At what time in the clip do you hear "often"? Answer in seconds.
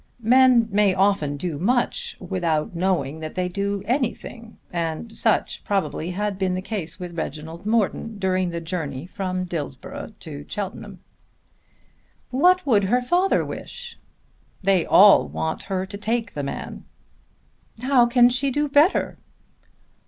0.95-1.37